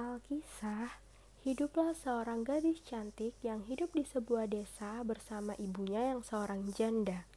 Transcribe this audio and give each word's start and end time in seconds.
Alkisah, 0.00 0.96
hiduplah 1.44 1.92
seorang 1.92 2.40
gadis 2.40 2.80
cantik 2.88 3.36
yang 3.44 3.60
hidup 3.68 3.92
di 3.92 4.00
sebuah 4.00 4.48
desa 4.48 5.04
bersama 5.04 5.52
ibunya 5.60 6.16
yang 6.16 6.24
seorang 6.24 6.72
janda. 6.72 7.28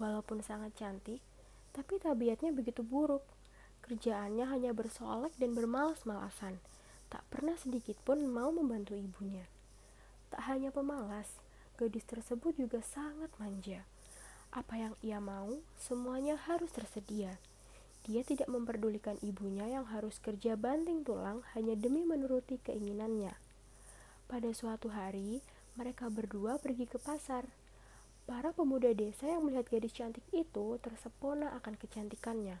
Walaupun 0.00 0.40
sangat 0.40 0.72
cantik, 0.80 1.20
tapi 1.76 2.00
tabiatnya 2.00 2.56
begitu 2.56 2.80
buruk. 2.80 3.20
Kerjaannya 3.84 4.48
hanya 4.48 4.72
bersolek 4.72 5.36
dan 5.36 5.52
bermalas-malasan. 5.52 6.56
Tak 7.12 7.20
pernah 7.28 7.60
sedikit 7.60 8.00
pun 8.00 8.24
mau 8.32 8.48
membantu 8.48 8.96
ibunya. 8.96 9.44
Tak 10.32 10.40
hanya 10.48 10.72
pemalas, 10.72 11.36
gadis 11.76 12.08
tersebut 12.08 12.56
juga 12.56 12.80
sangat 12.80 13.28
manja. 13.36 13.84
Apa 14.56 14.80
yang 14.80 14.96
ia 15.04 15.20
mau, 15.20 15.60
semuanya 15.76 16.40
harus 16.48 16.72
tersedia. 16.72 17.36
Dia 18.04 18.20
tidak 18.20 18.52
memperdulikan 18.52 19.16
ibunya 19.24 19.64
yang 19.64 19.88
harus 19.88 20.20
kerja 20.20 20.60
banting 20.60 21.08
tulang 21.08 21.40
hanya 21.56 21.72
demi 21.72 22.04
menuruti 22.04 22.60
keinginannya. 22.60 23.32
Pada 24.28 24.52
suatu 24.52 24.92
hari, 24.92 25.40
mereka 25.72 26.12
berdua 26.12 26.60
pergi 26.60 26.84
ke 26.84 27.00
pasar. 27.00 27.48
Para 28.28 28.52
pemuda 28.52 28.92
desa 28.92 29.28
yang 29.28 29.48
melihat 29.48 29.72
gadis 29.72 29.96
cantik 29.96 30.24
itu 30.36 30.76
tersepona 30.84 31.56
akan 31.56 31.80
kecantikannya. 31.80 32.60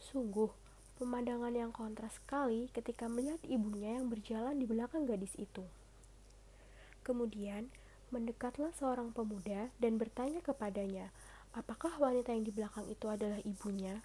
Sungguh, 0.00 0.48
pemandangan 0.96 1.52
yang 1.52 1.72
kontras 1.72 2.16
sekali 2.16 2.72
ketika 2.72 3.12
melihat 3.12 3.40
ibunya 3.44 4.00
yang 4.00 4.08
berjalan 4.08 4.56
di 4.56 4.64
belakang 4.64 5.04
gadis 5.04 5.36
itu. 5.36 5.68
Kemudian, 7.04 7.68
mendekatlah 8.08 8.72
seorang 8.76 9.12
pemuda 9.12 9.68
dan 9.80 10.00
bertanya 10.00 10.40
kepadanya, 10.40 11.12
apakah 11.56 11.92
wanita 12.00 12.32
yang 12.32 12.44
di 12.44 12.52
belakang 12.52 12.88
itu 12.88 13.08
adalah 13.08 13.40
ibunya? 13.44 14.04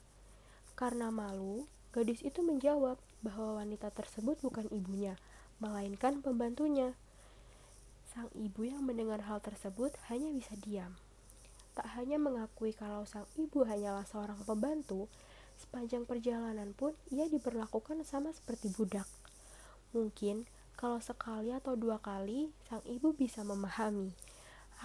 Karena 0.78 1.10
malu, 1.10 1.66
gadis 1.90 2.22
itu 2.22 2.46
menjawab 2.46 3.02
bahwa 3.26 3.58
wanita 3.58 3.90
tersebut 3.90 4.38
bukan 4.46 4.70
ibunya, 4.70 5.18
melainkan 5.58 6.22
pembantunya. 6.22 6.94
Sang 8.14 8.30
ibu 8.38 8.62
yang 8.62 8.86
mendengar 8.86 9.26
hal 9.26 9.42
tersebut 9.42 9.90
hanya 10.14 10.30
bisa 10.30 10.54
diam. 10.62 10.94
Tak 11.74 11.98
hanya 11.98 12.22
mengakui 12.22 12.78
kalau 12.78 13.10
sang 13.10 13.26
ibu 13.42 13.66
hanyalah 13.66 14.06
seorang 14.06 14.38
pembantu, 14.46 15.10
sepanjang 15.58 16.06
perjalanan 16.06 16.78
pun 16.78 16.94
ia 17.10 17.26
diperlakukan 17.26 18.06
sama 18.06 18.30
seperti 18.30 18.70
budak. 18.70 19.10
Mungkin 19.98 20.46
kalau 20.78 21.02
sekali 21.02 21.50
atau 21.50 21.74
dua 21.74 21.98
kali 21.98 22.54
sang 22.70 22.86
ibu 22.86 23.18
bisa 23.18 23.42
memahami. 23.42 24.14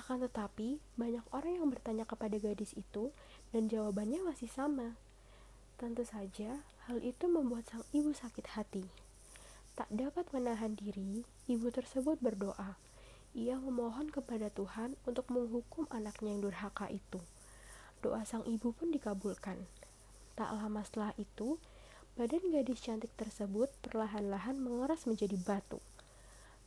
Akan 0.01 0.25
tetapi, 0.25 0.81
banyak 0.97 1.25
orang 1.37 1.61
yang 1.61 1.69
bertanya 1.69 2.09
kepada 2.09 2.41
gadis 2.41 2.73
itu 2.81 3.13
dan 3.53 3.69
jawabannya 3.69 4.25
masih 4.25 4.49
sama. 4.49 4.97
Tentu 5.83 6.07
saja, 6.07 6.63
hal 6.87 7.03
itu 7.03 7.27
membuat 7.27 7.67
sang 7.67 7.83
ibu 7.91 8.15
sakit 8.15 8.55
hati. 8.55 8.87
Tak 9.75 9.91
dapat 9.91 10.31
menahan 10.31 10.79
diri, 10.79 11.27
ibu 11.51 11.75
tersebut 11.75 12.23
berdoa. 12.23 12.79
Ia 13.35 13.59
memohon 13.59 14.07
kepada 14.15 14.47
Tuhan 14.55 14.95
untuk 15.11 15.27
menghukum 15.35 15.91
anaknya 15.91 16.39
yang 16.39 16.47
durhaka 16.47 16.87
itu. 16.87 17.19
Doa 17.99 18.23
sang 18.23 18.47
ibu 18.47 18.71
pun 18.71 18.95
dikabulkan. 18.95 19.59
Tak 20.39 20.55
lama 20.55 20.87
setelah 20.87 21.19
itu, 21.19 21.59
badan 22.15 22.55
gadis 22.55 22.79
cantik 22.79 23.11
tersebut 23.19 23.67
perlahan-lahan 23.83 24.63
mengeras 24.63 25.11
menjadi 25.11 25.35
batu. 25.35 25.83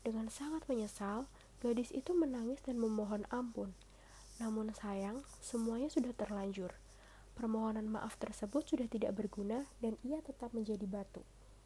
Dengan 0.04 0.28
sangat 0.28 0.68
menyesal, 0.68 1.32
gadis 1.64 1.96
itu 1.96 2.12
menangis 2.12 2.60
dan 2.68 2.76
memohon 2.84 3.24
ampun. 3.32 3.72
Namun 4.44 4.76
sayang, 4.76 5.24
semuanya 5.40 5.88
sudah 5.88 6.12
terlanjur. 6.12 6.76
Permohonan 7.36 7.92
maaf 7.92 8.16
tersebut 8.16 8.64
sudah 8.64 8.88
tidak 8.88 9.12
berguna 9.12 9.68
dan 9.84 10.00
ia 10.08 10.24
tetap 10.24 10.56
menjadi 10.56 10.88
batu. 10.88 11.20